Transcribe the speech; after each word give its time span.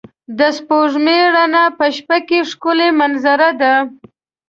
د 0.37 0.39
سپوږمۍ 0.57 1.21
رڼا 1.35 1.65
په 1.77 1.85
شپه 1.95 2.17
کې 2.27 2.39
ښکلی 2.49 2.89
منظره 2.99 3.49
ده. 3.61 3.73